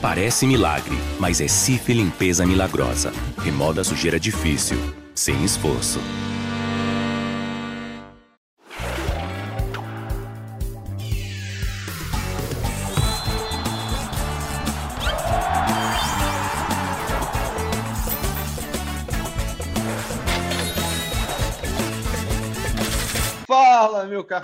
[0.00, 3.12] Parece milagre, mas é Cif Limpeza Milagrosa.
[3.36, 4.78] Remoda a sujeira difícil,
[5.14, 6.00] sem esforço.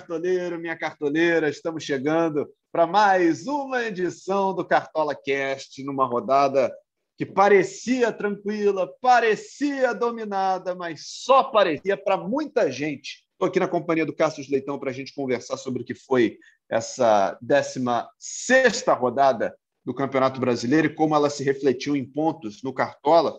[0.07, 6.73] Cartoneiro, minha cartoneira, estamos chegando para mais uma edição do Cartola Cast, numa rodada
[7.19, 13.25] que parecia tranquila, parecia dominada, mas só parecia para muita gente.
[13.33, 16.39] Estou aqui na companhia do Cássio Leitão para a gente conversar sobre o que foi
[16.71, 23.37] essa 16 rodada do Campeonato Brasileiro e como ela se refletiu em pontos no Cartola.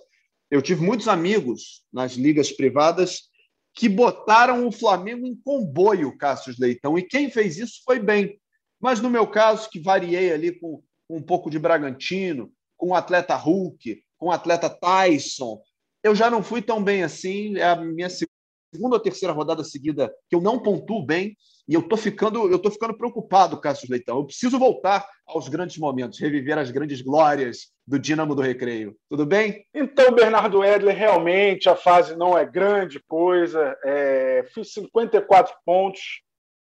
[0.52, 3.30] Eu tive muitos amigos nas ligas privadas
[3.78, 8.40] que botaram o Flamengo em comboio, Cássio Leitão, e quem fez isso foi bem.
[8.80, 12.96] Mas no meu caso, que variei ali com, com um pouco de Bragantino, com o
[12.96, 15.62] atleta Hulk, com o atleta Tyson,
[16.04, 17.56] eu já não fui tão bem assim.
[17.58, 21.88] É a minha segunda ou terceira rodada seguida que eu não pontuo bem e eu
[21.88, 24.18] tô ficando, eu tô ficando preocupado, Cássio Leitão.
[24.18, 28.98] Eu preciso voltar aos grandes momentos, reviver as grandes glórias do Dínamo do Recreio.
[29.10, 29.66] Tudo bem?
[29.74, 33.78] Então, Bernardo Edler, realmente a fase não é grande coisa.
[33.86, 36.22] É, fiz 54 pontos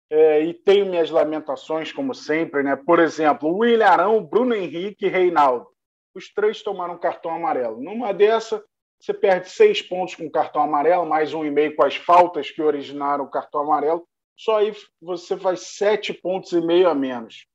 [0.08, 2.62] é, e tenho minhas lamentações, como sempre.
[2.62, 2.74] Né?
[2.74, 5.66] Por exemplo, William Arão, Bruno Henrique e Reinaldo.
[6.14, 7.80] Os três tomaram cartão amarelo.
[7.80, 8.64] Numa dessa,
[8.98, 12.62] você perde seis pontos com cartão amarelo, mais um e meio com as faltas que
[12.62, 14.06] originaram o cartão amarelo.
[14.36, 17.46] Só aí você faz sete pontos e meio a menos.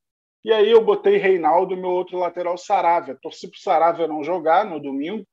[0.46, 3.18] E aí eu botei Reinaldo meu outro lateral Saravia.
[3.20, 5.26] Torci para o Saravia não jogar no domingo,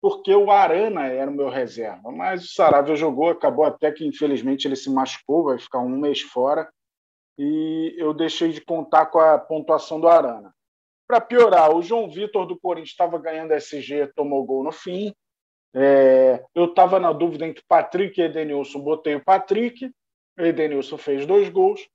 [0.00, 2.10] porque o Arana era o meu reserva.
[2.10, 6.22] Mas o Saravia jogou, acabou até que infelizmente ele se machucou, vai ficar um mês
[6.22, 6.68] fora.
[7.38, 10.52] E eu deixei de contar com a pontuação do Arana.
[11.06, 15.14] Para piorar, o João Vitor do Corinthians estava ganhando SG, tomou gol no fim.
[15.72, 19.88] É, eu estava na dúvida entre Patrick e Edenilson, botei o Patrick.
[20.36, 21.88] Edenilson fez dois gols.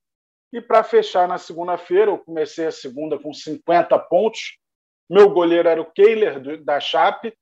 [0.54, 4.58] E para fechar na segunda-feira, eu comecei a segunda com 50 pontos.
[5.10, 7.34] Meu goleiro era o Kehler da Chape.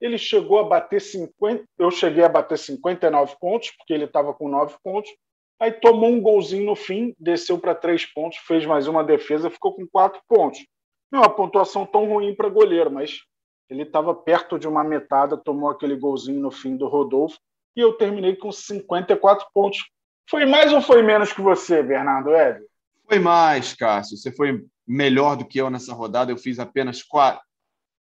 [0.00, 4.48] Ele chegou a bater 50, eu cheguei a bater 59 pontos, porque ele estava com
[4.48, 5.10] 9 pontos.
[5.60, 9.74] Aí tomou um golzinho no fim, desceu para 3 pontos, fez mais uma defesa, ficou
[9.74, 10.66] com 4 pontos.
[11.10, 13.20] Não é uma pontuação tão ruim para goleiro, mas
[13.70, 17.38] ele estava perto de uma metada, tomou aquele golzinho no fim do Rodolfo,
[17.76, 19.88] e eu terminei com 54 pontos.
[20.28, 22.60] Foi mais ou foi menos que você, Bernardo Ed?
[23.08, 24.16] Foi mais, Cássio.
[24.16, 26.32] Você foi melhor do que eu nessa rodada.
[26.32, 27.02] Eu fiz apenas,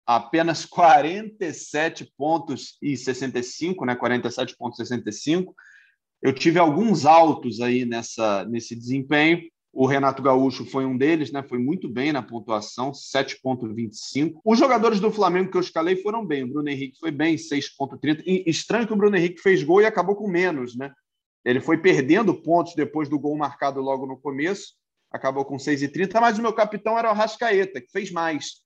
[0.06, 3.94] apenas 47 pontos e 65, né?
[3.94, 5.52] 47,65.
[6.22, 9.42] Eu tive alguns altos aí nessa, nesse desempenho.
[9.72, 11.42] O Renato Gaúcho foi um deles, né?
[11.42, 14.40] Foi muito bem na pontuação, 7,25.
[14.44, 16.42] Os jogadores do Flamengo que eu escalei foram bem.
[16.42, 18.22] O Bruno Henrique foi bem, 6,30.
[18.46, 20.92] Estranho que o Bruno Henrique fez gol e acabou com menos, né?
[21.44, 24.74] Ele foi perdendo pontos depois do gol marcado logo no começo,
[25.10, 28.62] acabou com 6,30, mas o meu capitão era o Rascaeta, que fez mais.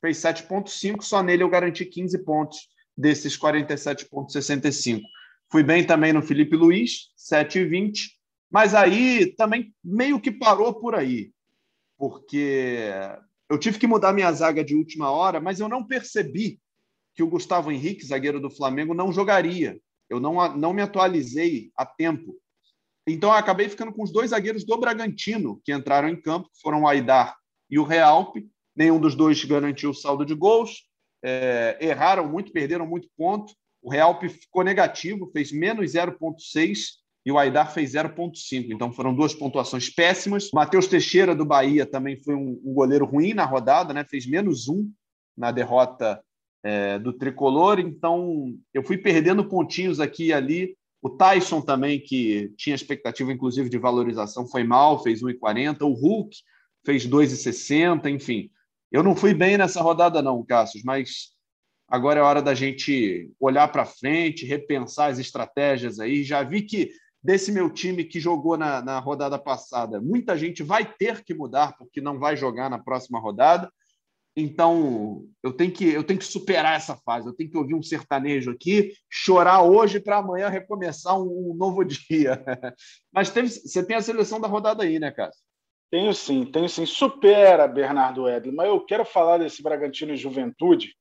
[0.00, 2.58] Fez 7,5, só nele eu garanti 15 pontos
[2.96, 5.00] desses 47,65.
[5.50, 8.00] Fui bem também no Felipe Luiz, 7,20,
[8.50, 11.30] mas aí também meio que parou por aí,
[11.96, 12.90] porque
[13.48, 16.60] eu tive que mudar minha zaga de última hora, mas eu não percebi
[17.14, 19.80] que o Gustavo Henrique, zagueiro do Flamengo, não jogaria.
[20.08, 22.36] Eu não, não me atualizei a tempo.
[23.06, 26.60] Então, eu acabei ficando com os dois zagueiros do Bragantino que entraram em campo, que
[26.60, 27.36] foram o Aidar
[27.70, 28.48] e o Realpe.
[28.74, 30.86] Nenhum dos dois garantiu o saldo de gols.
[31.24, 33.52] É, erraram muito, perderam muito ponto.
[33.82, 36.78] O Realpe ficou negativo, fez menos 0,6
[37.24, 38.68] e o Aidar fez 0,5.
[38.70, 40.50] Então foram duas pontuações péssimas.
[40.52, 44.04] Matheus Teixeira, do Bahia, também foi um, um, goleiro ruim na rodada, né?
[44.04, 44.88] fez menos um
[45.36, 46.22] na derrota
[46.62, 50.76] é, do tricolor, então eu fui perdendo pontinhos aqui e ali.
[51.02, 55.82] O Tyson também, que tinha expectativa, inclusive, de valorização, foi mal, fez 1,40.
[55.82, 56.36] O Hulk
[56.84, 58.50] fez 2,60, enfim.
[58.90, 61.32] Eu não fui bem nessa rodada, não, Cassius, mas
[61.88, 66.24] agora é hora da gente olhar para frente, repensar as estratégias aí.
[66.24, 66.90] Já vi que
[67.22, 71.76] desse meu time que jogou na, na rodada passada, muita gente vai ter que mudar
[71.76, 73.70] porque não vai jogar na próxima rodada.
[74.38, 77.26] Então, eu tenho que eu tenho que superar essa fase.
[77.26, 81.82] Eu tenho que ouvir um sertanejo aqui, chorar hoje para amanhã recomeçar um, um, novo
[81.88, 82.44] dia.
[83.10, 85.42] Mas teve, você tem a seleção da rodada aí, né, Cássio?
[85.90, 86.84] Tenho sim, tenho sim.
[86.84, 88.54] Supera, Bernardo Edley.
[88.54, 90.94] Mas eu quero falar desse Bragantino e Juventude,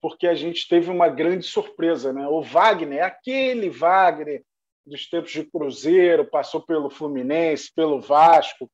[0.00, 2.26] porque a gente teve uma grande surpresa, né?
[2.28, 4.42] O Wagner, aquele Wagner
[4.86, 8.70] dos tempos de Cruzeiro, passou pelo Fluminense, pelo Vasco.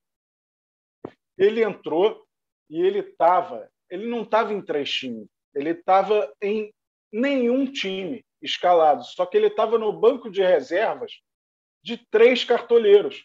[1.36, 2.24] Ele entrou
[2.70, 6.72] e ele estava ele não estava em três times, ele estava em
[7.12, 11.12] nenhum time escalado, só que ele estava no banco de reservas
[11.82, 13.24] de três cartoleiros.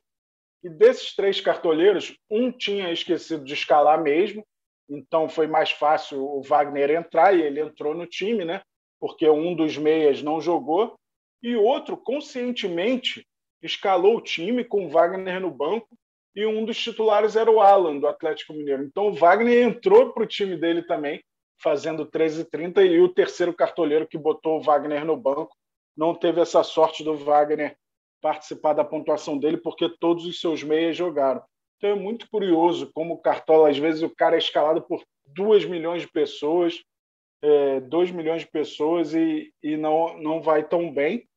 [0.63, 4.45] E desses três cartoleiros, um tinha esquecido de escalar mesmo,
[4.87, 8.61] então foi mais fácil o Wagner entrar e ele entrou no time, né?
[8.99, 10.95] Porque um dos meias não jogou.
[11.41, 13.25] E outro conscientemente
[13.63, 15.97] escalou o time com o Wagner no banco
[16.35, 18.83] e um dos titulares era o Alan do Atlético Mineiro.
[18.83, 21.21] Então o Wagner entrou para o time dele também,
[21.61, 25.55] fazendo 13,30 e o terceiro cartoleiro que botou o Wagner no banco
[25.95, 27.75] não teve essa sorte do Wagner
[28.21, 31.43] participar da pontuação dele porque todos os seus meias jogaram.
[31.77, 35.65] Então é muito curioso como o Cartola, às vezes, o cara é escalado por 2
[35.65, 36.79] milhões de pessoas,
[37.41, 41.27] é, 2 milhões de pessoas e, e não, não vai tão bem.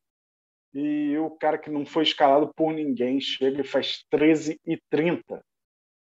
[0.75, 5.43] E o cara que não foi escalado por ninguém chega e faz 13 e 30.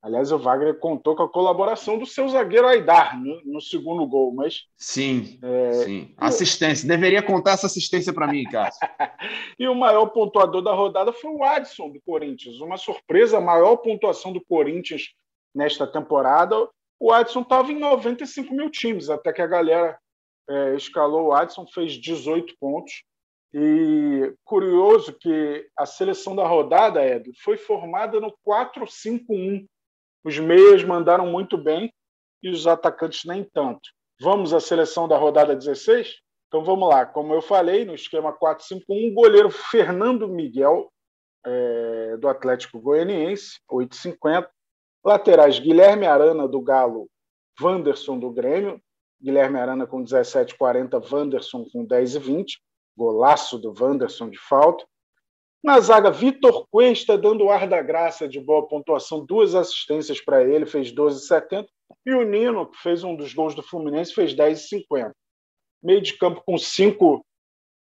[0.06, 4.31] Aliás, o Wagner contou com a colaboração do seu zagueiro Aidar no, no segundo gol,
[4.35, 4.65] mas.
[4.77, 5.71] Sim, é...
[5.71, 6.13] sim.
[6.15, 6.88] Assistência.
[6.88, 8.88] Deveria contar essa assistência para mim, Cássio.
[9.57, 12.59] e o maior pontuador da rodada foi o Adson, do Corinthians.
[12.59, 15.11] Uma surpresa, a maior pontuação do Corinthians
[15.56, 16.69] nesta temporada.
[17.00, 19.97] O Adson estava em 95 mil times, até que a galera
[20.47, 23.03] é, escalou o Adson, fez 18 pontos.
[23.51, 24.33] E
[24.65, 29.65] curioso que a seleção da rodada, Ed, foi formada no 4-5-1
[30.23, 31.94] os meias mandaram muito bem
[32.41, 33.81] e os atacantes nem tanto.
[34.19, 36.15] Vamos à seleção da rodada 16?
[36.47, 37.06] Então vamos lá.
[37.06, 40.91] Como eu falei, no esquema 4-5-1, goleiro Fernando Miguel,
[41.45, 44.50] é, do Atlético Goianiense, 8,50.
[45.06, 47.07] Laterais Guilherme Arana, do Galo,
[47.61, 48.81] Wanderson, do Grêmio.
[49.21, 52.57] Guilherme Arana com 17,40, Wanderson com 10,20.
[52.97, 54.86] Golaço do Wanderson de falta.
[55.63, 60.44] Na zaga, Vitor Cuesta dando o ar da graça de boa pontuação, duas assistências para
[60.44, 61.65] ele, fez 12,70.
[62.06, 65.12] E o Nino, que fez um dos gols do Fluminense, fez 10,50.
[65.81, 67.25] Meio de campo com cinco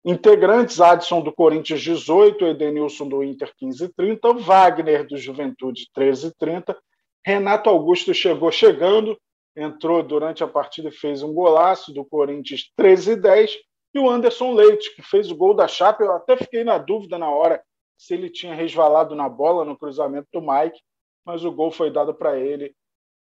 [0.05, 6.77] integrantes: Adson do Corinthians, 18, Edenilson do Inter, 15,30, Wagner do Juventude, 13,30.
[7.25, 9.19] Renato Augusto chegou chegando,
[9.57, 13.51] entrou durante a partida e fez um golaço do Corinthians, 13,10.
[13.95, 17.19] E o Anderson Leite, que fez o gol da Chape, eu até fiquei na dúvida
[17.19, 17.63] na hora
[17.97, 20.81] se ele tinha resvalado na bola no cruzamento do Mike,
[21.25, 22.75] mas o gol foi dado para ele.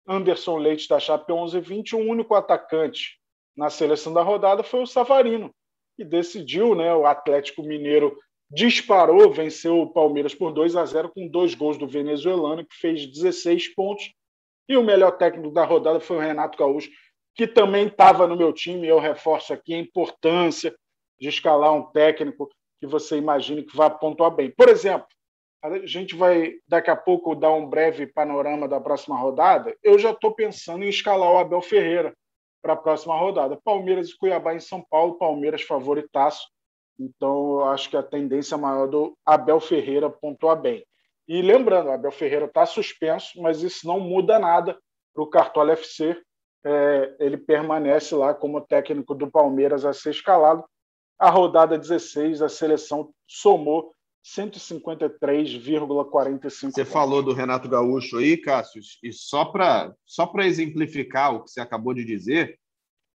[0.08, 3.20] Anderson Leite da Chape 11-20, o único atacante
[3.56, 5.54] na seleção da rodada foi o Savarino,
[5.98, 6.94] que decidiu, né?
[6.94, 8.18] O Atlético Mineiro
[8.50, 13.06] disparou, venceu o Palmeiras por 2 a 0 com dois gols do venezuelano, que fez
[13.08, 14.14] 16 pontos.
[14.68, 16.90] E o melhor técnico da rodada foi o Renato Gaúcho,
[17.36, 18.88] que também estava no meu time.
[18.88, 20.76] Eu reforço aqui a importância
[21.20, 22.50] de escalar um técnico
[22.80, 24.52] que você imagine que vai pontuar bem.
[24.52, 25.08] Por exemplo,
[25.64, 29.76] a gente vai daqui a pouco dar um breve panorama da próxima rodada.
[29.84, 32.16] Eu já estou pensando em escalar o Abel Ferreira
[32.62, 33.60] para a próxima rodada.
[33.64, 36.48] Palmeiras e Cuiabá em São Paulo, Palmeiras favoritaço.
[37.00, 40.84] Então, eu acho que a tendência maior do Abel Ferreira pontuar bem.
[41.28, 44.78] E lembrando, o Abel Ferreira está suspenso, mas isso não muda nada
[45.14, 46.20] para o Cartola FC.
[46.64, 50.64] É, ele permanece lá como técnico do Palmeiras a ser escalado
[51.22, 53.94] a rodada 16, a seleção somou
[54.26, 56.72] 153,45.
[56.72, 61.62] Você falou do Renato Gaúcho aí, Cássio, e só para só exemplificar o que você
[61.62, 62.60] acabou de dizer,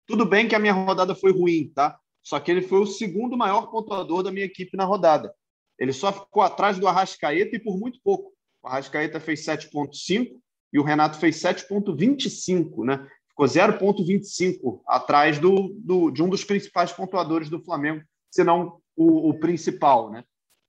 [0.05, 1.97] tudo bem que a minha rodada foi ruim, tá?
[2.21, 5.33] Só que ele foi o segundo maior pontuador da minha equipe na rodada.
[5.79, 8.33] Ele só ficou atrás do Arrascaeta e por muito pouco.
[8.61, 10.29] O Arrascaeta fez 7,5
[10.73, 13.07] e o Renato fez 7,25, né?
[13.33, 19.29] Ficou 0,25 atrás do, do, de um dos principais pontuadores do Flamengo, se não o,
[19.29, 20.23] o principal, né?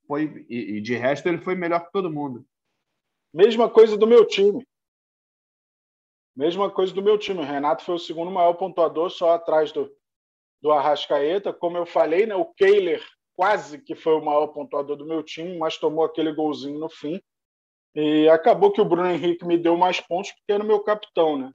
[0.06, 2.44] Foi, e, e, de resto ele foi melhor que todo mundo.
[3.32, 4.66] Mesma coisa do meu time.
[6.36, 7.40] Mesma coisa do meu time.
[7.40, 9.90] O Renato foi o segundo maior pontuador, só atrás do,
[10.60, 11.52] do Arrascaeta.
[11.52, 13.02] Como eu falei, né, o Kehler
[13.34, 17.20] quase que foi o maior pontuador do meu time, mas tomou aquele golzinho no fim.
[17.94, 21.36] E acabou que o Bruno Henrique me deu mais pontos porque era o meu capitão,
[21.36, 21.52] né?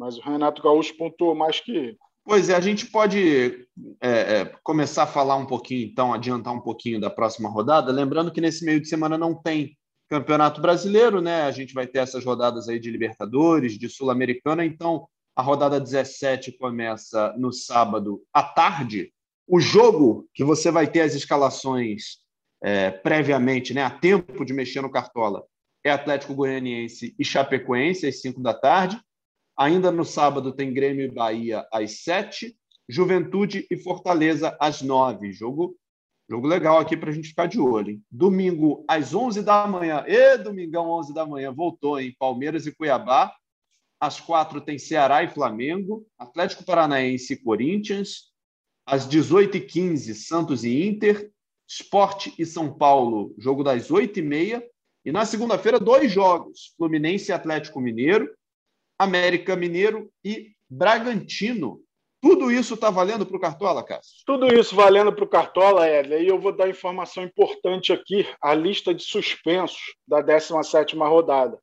[0.00, 1.98] Mas o Renato Gaúcho pontuou mais que ele.
[2.24, 3.66] Pois é, a gente pode
[4.00, 8.32] é, é, começar a falar um pouquinho, então, adiantar um pouquinho da próxima rodada, lembrando
[8.32, 9.76] que nesse meio de semana não tem
[10.08, 11.42] Campeonato Brasileiro, né?
[11.42, 16.52] A gente vai ter essas rodadas aí de Libertadores, de Sul-Americana, então a rodada 17
[16.52, 19.12] começa no sábado à tarde.
[19.46, 22.20] O jogo que você vai ter as escalações
[22.62, 25.44] é, previamente, né, a tempo de mexer no Cartola,
[25.84, 28.98] é Atlético Goianiense e Chapecoense às 5 da tarde.
[29.60, 32.56] Ainda no sábado tem Grêmio e Bahia às sete,
[32.88, 35.34] Juventude e Fortaleza às nove.
[35.34, 35.76] Jogo,
[36.30, 37.90] jogo legal aqui para a gente ficar de olho.
[37.90, 38.02] Hein?
[38.10, 40.02] Domingo às onze da manhã.
[40.08, 43.36] E domingão, onze da manhã, voltou em Palmeiras e Cuiabá.
[44.00, 48.32] às quatro tem Ceará e Flamengo, Atlético Paranaense e Corinthians,
[48.86, 51.30] às 18h15, Santos e Inter,
[51.68, 54.62] Esporte e São Paulo, jogo das 8h30,
[55.04, 58.26] e na segunda-feira, dois jogos: Fluminense e Atlético Mineiro,
[59.00, 61.80] América Mineiro e Bragantino.
[62.20, 64.22] Tudo isso está valendo para o Cartola, Cássio?
[64.26, 66.20] Tudo isso valendo para o Cartola, Edler.
[66.20, 71.58] E eu vou dar informação importante aqui: a lista de suspensos da 17 rodada.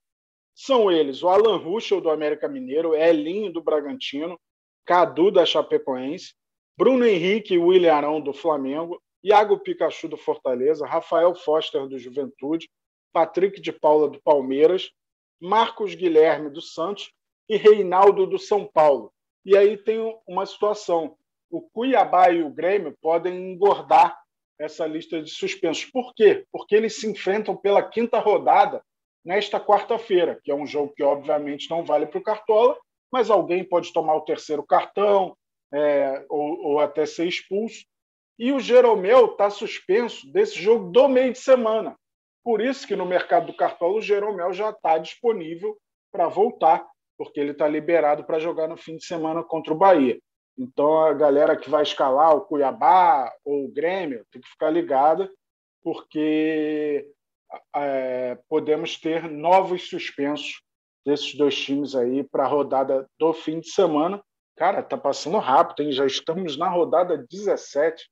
[0.56, 4.40] São eles o Alan Ruschel, do América Mineiro, Elinho, do Bragantino,
[4.84, 6.34] Cadu, da Chapecoense,
[6.76, 12.68] Bruno Henrique e William Arão, do Flamengo, Iago Pikachu, do Fortaleza, Rafael Foster, do Juventude,
[13.14, 14.90] Patrick de Paula, do Palmeiras,
[15.40, 17.12] Marcos Guilherme, do Santos
[17.50, 19.12] e Reinaldo, do São Paulo.
[19.46, 21.16] E aí tem uma situação:
[21.50, 24.18] o Cuiabá e o Grêmio podem engordar
[24.60, 25.86] essa lista de suspensos.
[25.86, 26.46] Por quê?
[26.52, 28.84] Porque eles se enfrentam pela quinta rodada
[29.24, 32.78] nesta quarta-feira, que é um jogo que obviamente não vale para o Cartola,
[33.12, 35.36] mas alguém pode tomar o terceiro cartão
[35.74, 37.86] é, ou, ou, até ser expulso.
[38.40, 41.96] E o Jeromel está suspenso desse jogo do meio de semana.
[42.44, 45.78] Por isso que no mercado do Cartola o Jeromel já está disponível
[46.12, 46.88] para voltar,
[47.18, 50.20] porque ele está liberado para jogar no fim de semana contra o Bahia.
[50.58, 55.30] Então a galera que vai escalar o Cuiabá ou o Grêmio tem que ficar ligada,
[55.84, 57.10] porque
[57.76, 60.62] é, podemos ter novos suspensos
[61.06, 64.22] desses dois times aí para a rodada do fim de semana.
[64.58, 65.92] Cara, tá passando rápido, hein?
[65.92, 68.10] Já estamos na rodada 17.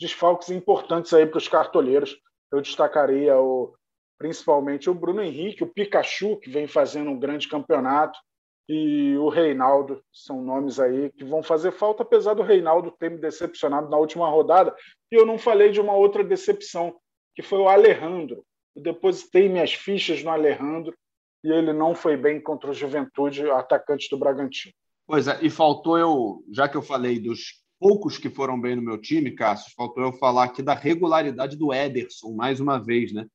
[0.00, 2.16] Desfalques importantes aí para os cartoleiros.
[2.52, 3.74] Eu destacaria o,
[4.18, 8.18] principalmente o Bruno Henrique, o Pikachu, que vem fazendo um grande campeonato,
[8.68, 13.18] e o Reinaldo, são nomes aí que vão fazer falta, apesar do Reinaldo ter me
[13.18, 14.74] decepcionado na última rodada.
[15.12, 16.96] E eu não falei de uma outra decepção,
[17.34, 18.44] que foi o Alejandro.
[18.74, 20.94] Eu depositei minhas fichas no Alejandro
[21.44, 24.74] e ele não foi bem contra o Juventude, atacante do Bragantino.
[25.06, 28.82] Pois é, e faltou eu, já que eu falei dos poucos que foram bem no
[28.82, 33.26] meu time, Cássio, faltou eu falar aqui da regularidade do Ederson, mais uma vez, né?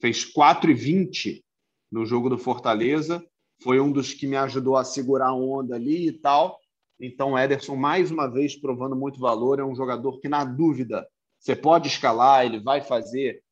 [0.00, 1.44] Fez 4 e 20
[1.92, 3.22] no jogo do Fortaleza,
[3.62, 6.58] foi um dos que me ajudou a segurar a onda ali e tal.
[7.00, 11.06] Então, Ederson, mais uma vez, provando muito valor, é um jogador que, na dúvida,
[11.38, 13.42] você pode escalar, ele vai fazer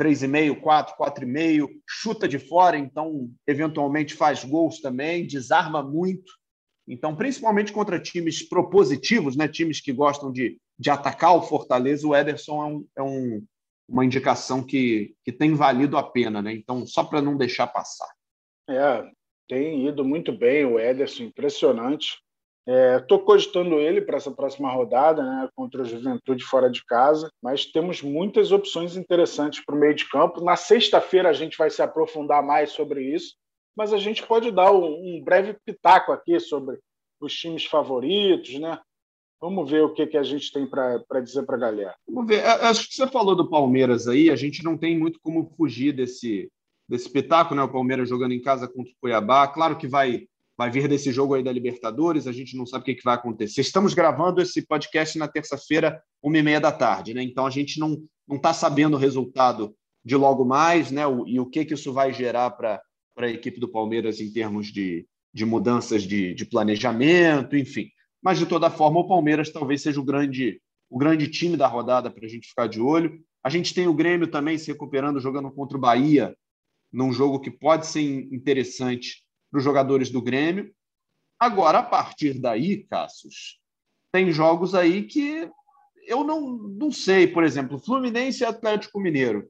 [0.00, 6.32] 3,5, 4, 4,5, chuta de fora, então eventualmente faz gols também, desarma muito.
[6.88, 12.16] Então, principalmente contra times propositivos, né, times que gostam de, de atacar o Fortaleza, o
[12.16, 13.46] Ederson é, um, é um,
[13.88, 16.42] uma indicação que, que tem valido a pena.
[16.42, 16.52] Né?
[16.54, 18.10] Então, só para não deixar passar.
[18.68, 19.08] É,
[19.48, 22.18] tem ido muito bem o Ederson, impressionante.
[23.00, 27.28] Estou é, cogitando ele para essa próxima rodada, né, contra o Juventude fora de casa,
[27.42, 30.44] mas temos muitas opções interessantes para o meio de campo.
[30.44, 33.34] Na sexta-feira a gente vai se aprofundar mais sobre isso,
[33.76, 36.78] mas a gente pode dar um, um breve pitaco aqui sobre
[37.20, 38.78] os times favoritos, né?
[39.40, 41.96] Vamos ver o que, que a gente tem para dizer para a galera.
[42.06, 42.44] Vamos ver.
[42.44, 46.48] Acho que você falou do Palmeiras aí, a gente não tem muito como fugir desse,
[46.92, 47.62] desse pitaco, né?
[47.62, 49.48] O Palmeiras jogando em casa contra o Cuiabá.
[49.48, 52.84] Claro que vai vai vir desse jogo aí da Libertadores, a gente não sabe o
[52.84, 53.62] que, que vai acontecer.
[53.62, 57.22] Estamos gravando esse podcast na terça-feira, uma e meia da tarde, né?
[57.22, 57.96] Então a gente não
[58.28, 61.06] não está sabendo o resultado de logo mais, né?
[61.06, 62.82] O, e o que que isso vai gerar para
[63.16, 67.88] a equipe do Palmeiras em termos de, de mudanças de, de planejamento, enfim.
[68.22, 72.10] Mas de toda forma, o Palmeiras talvez seja o grande o grande time da rodada
[72.10, 73.18] para a gente ficar de olho.
[73.42, 76.36] A gente tem o Grêmio também se recuperando, jogando contra o Bahia,
[76.92, 80.72] num jogo que pode ser interessante para os jogadores do Grêmio.
[81.38, 83.58] Agora, a partir daí, Cassius,
[84.12, 85.50] tem jogos aí que
[86.06, 89.48] eu não, não sei, por exemplo, Fluminense e Atlético Mineiro.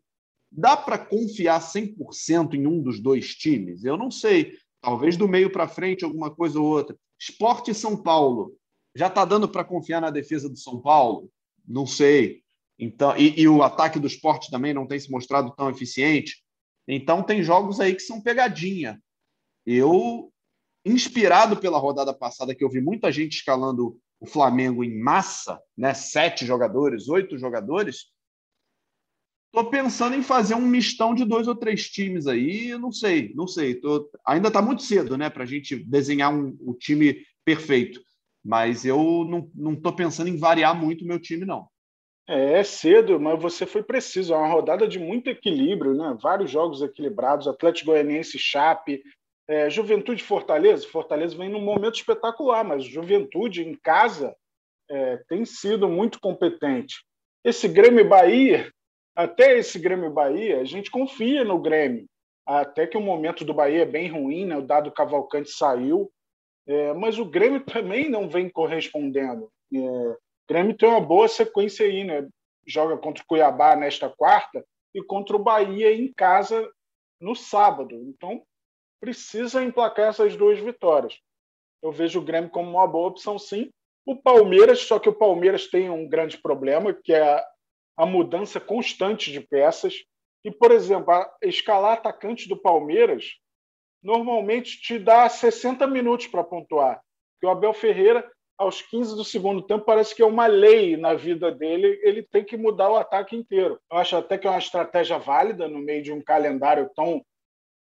[0.50, 3.84] Dá para confiar 100% em um dos dois times?
[3.84, 4.56] Eu não sei.
[4.80, 6.96] Talvez do meio para frente, alguma coisa ou outra.
[7.18, 8.54] Esporte São Paulo.
[8.94, 11.30] Já está dando para confiar na defesa do São Paulo?
[11.66, 12.42] Não sei.
[12.78, 16.42] Então, e, e, o ataque do esporte também não tem se mostrado tão eficiente.
[16.86, 19.00] Então, tem jogos aí que são pegadinha.
[19.64, 20.32] Eu,
[20.84, 25.94] inspirado pela rodada passada, que eu vi muita gente escalando o Flamengo em massa, né?
[25.94, 28.06] sete jogadores, oito jogadores,
[29.46, 32.76] estou pensando em fazer um mistão de dois ou três times aí.
[32.78, 33.74] Não sei, não sei.
[33.74, 34.10] Tô...
[34.26, 35.28] Ainda está muito cedo né?
[35.28, 38.00] para a gente desenhar um, um time perfeito.
[38.44, 41.68] Mas eu não estou pensando em variar muito o meu time, não.
[42.28, 44.34] É, é cedo, mas você foi preciso.
[44.34, 46.16] É uma rodada de muito equilíbrio, né?
[46.20, 47.48] Vários jogos equilibrados.
[47.48, 49.02] Atlético Goianiense, Chape,
[49.48, 54.34] é, Juventude Fortaleza, Fortaleza vem num momento espetacular, mas Juventude em casa
[54.90, 57.04] é, tem sido muito competente.
[57.44, 58.70] Esse Grêmio Bahia,
[59.16, 62.06] até esse Grêmio Bahia, a gente confia no Grêmio.
[62.46, 64.56] Até que o momento do Bahia é bem ruim, né?
[64.56, 66.10] o dado Cavalcante saiu,
[66.66, 69.50] É, mas o Grêmio também não vem correspondendo.
[69.74, 70.16] É,
[70.52, 72.28] Grêmio tem uma boa sequência aí, né?
[72.66, 74.62] Joga contra o Cuiabá nesta quarta
[74.94, 76.70] e contra o Bahia em casa
[77.18, 77.94] no sábado.
[77.94, 78.42] Então,
[79.00, 81.18] precisa emplacar essas duas vitórias.
[81.82, 83.70] Eu vejo o Grêmio como uma boa opção, sim.
[84.04, 87.42] O Palmeiras, só que o Palmeiras tem um grande problema, que é
[87.96, 90.04] a mudança constante de peças.
[90.44, 93.38] E, por exemplo, escalar atacante do Palmeiras
[94.02, 97.00] normalmente te dá 60 minutos para pontuar.
[97.40, 98.30] Que o Abel Ferreira,
[98.62, 102.44] aos 15 do segundo tempo, parece que é uma lei na vida dele, ele tem
[102.44, 103.78] que mudar o ataque inteiro.
[103.90, 107.24] Eu acho até que é uma estratégia válida no meio de um calendário tão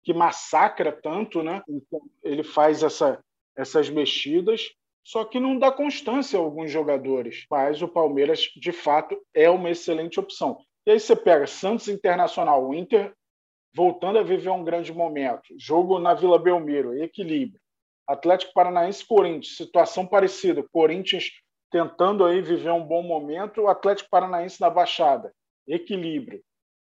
[0.03, 1.63] que massacra tanto, né?
[1.69, 3.23] Então, ele faz essa,
[3.57, 4.71] essas mexidas,
[5.05, 7.45] só que não dá constância a alguns jogadores.
[7.51, 10.59] Mas o Palmeiras, de fato, é uma excelente opção.
[10.87, 13.13] E aí você pega Santos Internacional, o Inter
[13.75, 15.55] voltando a viver um grande momento.
[15.59, 17.61] Jogo na Vila Belmiro, equilíbrio.
[18.09, 20.65] Atlético Paranaense Corinthians, situação parecida.
[20.73, 21.31] Corinthians
[21.71, 25.33] tentando aí viver um bom momento, o Atlético Paranaense na Baixada,
[25.67, 26.43] equilíbrio.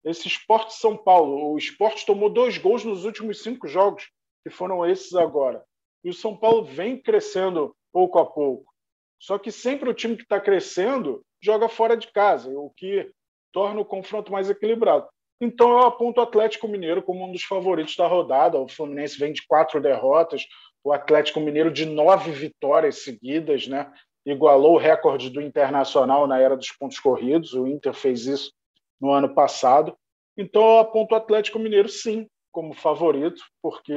[0.03, 4.09] Esse esporte São Paulo, o esporte tomou dois gols nos últimos cinco jogos,
[4.43, 5.63] que foram esses agora.
[6.03, 8.73] E o São Paulo vem crescendo pouco a pouco.
[9.19, 13.09] Só que sempre o time que está crescendo joga fora de casa, o que
[13.53, 15.07] torna o confronto mais equilibrado.
[15.39, 18.59] Então eu aponto o Atlético Mineiro como um dos favoritos da rodada.
[18.59, 20.45] O Fluminense vem de quatro derrotas,
[20.83, 23.91] o Atlético Mineiro de nove vitórias seguidas, né?
[24.25, 27.53] igualou o recorde do Internacional na era dos pontos corridos.
[27.53, 28.53] O Inter fez isso
[28.99, 29.97] no ano passado.
[30.37, 33.93] Então eu aponto o Atlético Mineiro sim como favorito, porque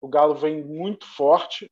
[0.00, 1.70] o Galo vem muito forte,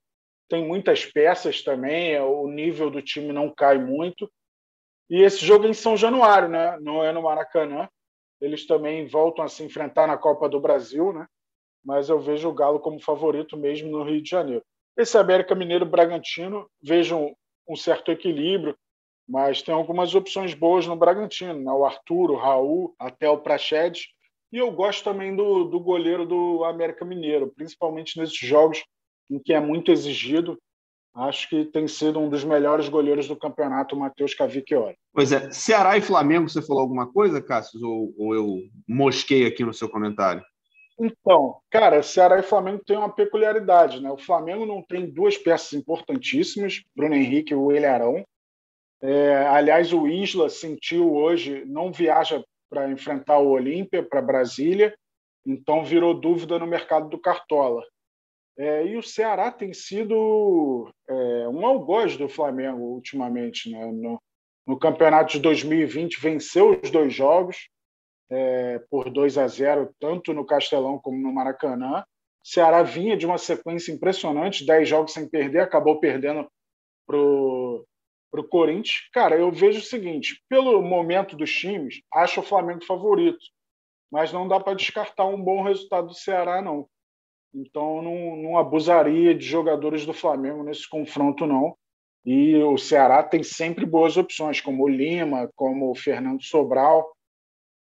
[0.48, 4.30] tem muitas peças também, o nível do time não cai muito.
[5.10, 6.78] E esse jogo é em São Januário, né?
[6.80, 7.88] não é no Maracanã.
[8.40, 11.26] Eles também voltam a se enfrentar na Copa do Brasil, né?
[11.86, 14.64] Mas eu vejo o Galo como favorito mesmo no Rio de Janeiro.
[14.98, 17.34] Esse América Mineiro Bragantino, vejo um,
[17.68, 18.76] um certo equilíbrio,
[19.28, 21.70] mas tem algumas opções boas no Bragantino, né?
[21.70, 24.08] o Arthur, o Raul, até o Prachedes.
[24.52, 28.82] E eu gosto também do, do goleiro do América Mineiro, principalmente nesses jogos
[29.30, 30.58] em que é muito exigido.
[31.14, 34.96] Acho que tem sido um dos melhores goleiros do campeonato, o Matheus Cavicchioli.
[35.12, 35.50] Pois é.
[35.50, 37.80] Ceará e Flamengo, você falou alguma coisa, Cássio?
[37.82, 40.42] Ou, ou eu mosquei aqui no seu comentário?
[40.98, 44.10] Então, cara, Ceará e Flamengo têm uma peculiaridade, né?
[44.10, 48.24] O Flamengo não tem duas peças importantíssimas, Bruno Henrique e o Ilharão.
[49.02, 54.96] É, aliás, o Isla sentiu hoje, não viaja para enfrentar o Olímpia, para Brasília,
[55.46, 57.82] então virou dúvida no mercado do Cartola.
[58.58, 63.70] É, e o Ceará tem sido é, um algoz do Flamengo ultimamente.
[63.70, 63.84] Né?
[63.92, 64.20] No,
[64.66, 67.68] no, campeonato de 2020, venceu os dois jogos
[68.30, 72.04] é, por 2 a 0, tanto no Castelão como no Maracanã.
[72.42, 76.48] Ceará vinha de uma sequência impressionante, 10 jogos sem perder, acabou perdendo
[77.06, 79.08] para o Corinthians.
[79.12, 83.44] Cara, eu vejo o seguinte: pelo momento dos times, acho o Flamengo favorito,
[84.10, 86.88] mas não dá para descartar um bom resultado do Ceará, não.
[87.54, 91.76] Então, não, não abusaria de jogadores do Flamengo nesse confronto, não.
[92.24, 97.15] E o Ceará tem sempre boas opções, como o Lima, como o Fernando Sobral.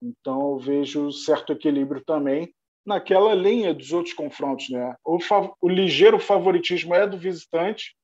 [0.01, 2.53] Então, eu vejo certo equilíbrio também
[2.85, 4.69] naquela linha dos outros confrontos.
[4.69, 4.95] Né?
[5.05, 5.19] O,
[5.61, 7.95] o ligeiro favoritismo é do visitante,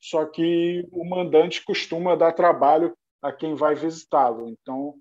[0.00, 4.48] só que o mandante costuma dar trabalho a quem vai visitá-lo.
[4.48, 4.94] Então,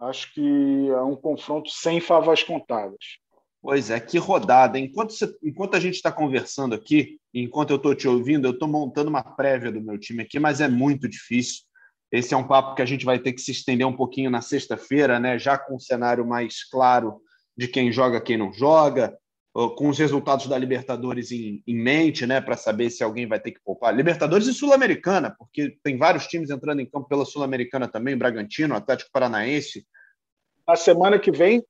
[0.00, 3.20] acho que é um confronto sem favas contadas.
[3.62, 4.78] Pois é, que rodada.
[4.78, 8.66] Enquanto, você, enquanto a gente está conversando aqui, enquanto eu estou te ouvindo, eu estou
[8.66, 11.62] montando uma prévia do meu time aqui, mas é muito difícil.
[12.10, 14.40] Esse é um papo que a gente vai ter que se estender um pouquinho na
[14.40, 15.38] sexta-feira, né?
[15.38, 17.20] já com um cenário mais claro
[17.56, 19.16] de quem joga quem não joga,
[19.52, 22.40] com os resultados da Libertadores em, em mente, né?
[22.40, 23.94] para saber se alguém vai ter que poupar.
[23.94, 29.10] Libertadores e Sul-Americana, porque tem vários times entrando em campo pela Sul-Americana também, Bragantino, Atlético
[29.12, 29.86] Paranaense.
[30.66, 31.64] Na semana que vem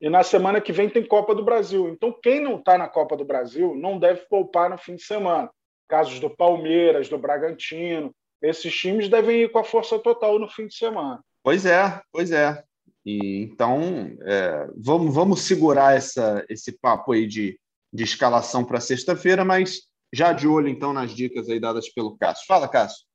[0.00, 1.88] e na semana que vem tem Copa do Brasil.
[1.90, 5.50] Então, quem não está na Copa do Brasil não deve poupar no fim de semana.
[5.86, 10.66] Casos do Palmeiras, do Bragantino, esses times devem ir com a força total no fim
[10.66, 11.22] de semana.
[11.42, 12.62] Pois é, pois é.
[13.04, 17.58] E, então, é, vamos, vamos segurar essa, esse papo aí de,
[17.92, 22.46] de escalação para sexta-feira, mas já de olho, então, nas dicas aí dadas pelo Cássio.
[22.46, 23.06] Fala, Cássio.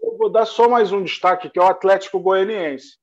[0.00, 2.96] Eu vou dar só mais um destaque, que é o Atlético Goianiense.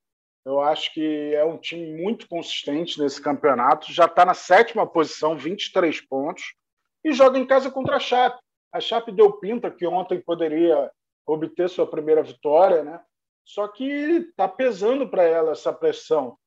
[0.46, 3.94] Eu acho que é um time muito consistente nesse campeonato.
[3.94, 6.56] Já está na sétima posição, 23 pontos,
[7.04, 8.39] e joga em casa contra a Chape.
[8.74, 10.89] A Chape deu pinta que ontem poderia
[11.25, 13.01] obter sua primeira vitória, né?
[13.45, 16.38] Só que está pesando para ela essa pressão.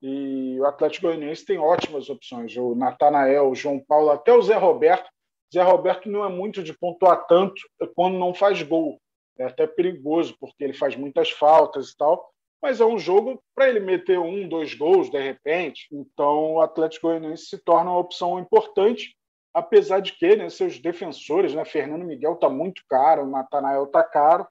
[0.00, 2.56] E o Atlético Goianiense tem ótimas opções.
[2.56, 5.08] O Natanael, o João Paulo, até o Zé Roberto
[5.54, 7.54] Zé Roberto não é muito de pontuar tanto
[7.94, 9.00] quando não faz gol.
[9.38, 12.28] É até perigoso, porque ele faz muitas faltas e tal.
[12.60, 15.86] Mas é um jogo para ele meter um, dois gols de repente.
[15.92, 19.16] Então o Atlético Goianiense se torna uma opção importante,
[19.54, 24.46] apesar de que né, seus defensores, né, Fernando Miguel está muito caro, Natanael está caro,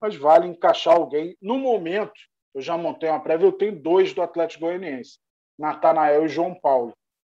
[0.00, 1.36] mas vale encaixar alguém.
[1.40, 2.18] No momento,
[2.54, 5.18] eu já montei uma prévia, eu tenho dois do Atlético Goianiense,
[5.58, 6.94] Natanael e João Paulo.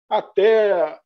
[0.08, 0.98] Até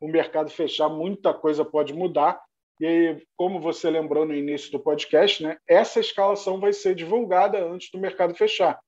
[0.00, 2.40] o mercado fechar, muita coisa pode mudar.
[2.80, 7.58] E aí, como você lembrou no início do podcast, né, essa escalação vai ser divulgada
[7.64, 8.78] antes do mercado fechar.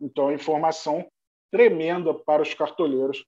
[0.00, 1.06] Então, informação
[1.52, 3.24] tremenda para os cartoleiros.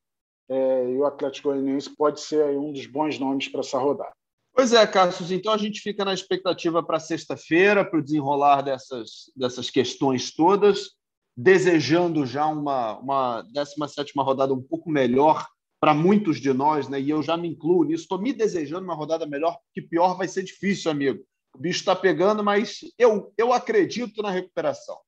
[0.49, 4.13] É, e o Atlético Goianiense pode ser um dos bons nomes para essa rodada.
[4.55, 9.31] Pois é, Cassius, então a gente fica na expectativa para sexta-feira, para o desenrolar dessas,
[9.37, 10.97] dessas questões todas,
[11.37, 15.47] desejando já uma, uma 17 rodada um pouco melhor
[15.81, 17.01] para muitos de nós, né?
[17.01, 18.03] e eu já me incluo nisso.
[18.03, 21.23] Estou me desejando uma rodada melhor, porque pior vai ser difícil, amigo.
[21.55, 24.99] O bicho está pegando, mas eu, eu acredito na recuperação.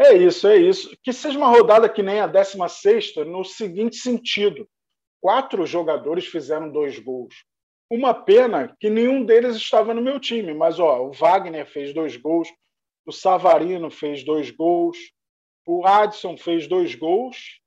[0.00, 0.96] É isso, é isso.
[1.02, 4.68] Que seja uma rodada que nem a 16, no seguinte sentido:
[5.20, 7.34] quatro jogadores fizeram dois gols.
[7.90, 12.16] Uma pena que nenhum deles estava no meu time, mas ó, o Wagner fez dois
[12.16, 12.48] gols,
[13.06, 14.98] o Savarino fez dois gols,
[15.66, 17.60] o Adson fez dois gols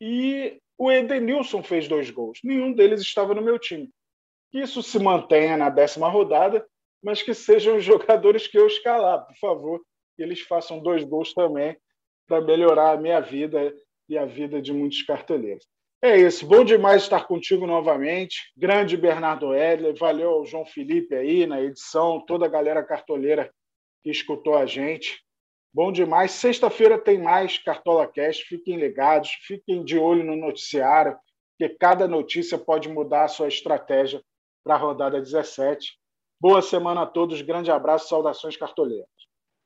[0.00, 2.38] e o Edenilson fez dois gols.
[2.44, 3.90] Nenhum deles estava no meu time.
[4.50, 6.66] Que isso se mantenha na décima rodada,
[7.02, 9.80] mas que sejam os jogadores que eu escalar, por favor,
[10.16, 11.76] que eles façam dois gols também
[12.26, 13.74] para melhorar a minha vida
[14.08, 15.66] e a vida de muitos carteleiros.
[16.04, 18.52] É isso, bom demais estar contigo novamente.
[18.56, 23.52] Grande Bernardo Edler, valeu ao João Felipe aí na edição, toda a galera cartoleira
[24.02, 25.22] que escutou a gente.
[25.72, 26.32] Bom demais.
[26.32, 28.44] Sexta-feira tem mais Cartola Cast.
[28.44, 31.16] Fiquem ligados, fiquem de olho no noticiário,
[31.56, 34.20] porque cada notícia pode mudar a sua estratégia
[34.64, 35.98] para a rodada 17.
[36.40, 37.40] Boa semana a todos.
[37.40, 39.08] Grande abraço, saudações cartoleiras.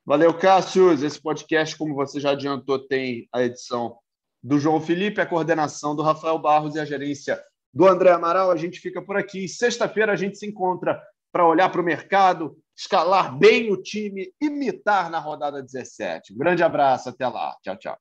[0.07, 1.03] Valeu, Cássius.
[1.03, 3.99] Esse podcast, como você já adiantou, tem a edição
[4.41, 7.43] do João Felipe, a coordenação do Rafael Barros e a gerência
[7.75, 8.53] do André Amaral.
[8.53, 9.49] A gente fica por aqui.
[9.49, 15.11] Sexta-feira a gente se encontra para olhar para o mercado, escalar bem o time, imitar
[15.11, 16.35] na rodada 17.
[16.35, 17.57] Um grande abraço, até lá.
[17.61, 17.99] Tchau, tchau.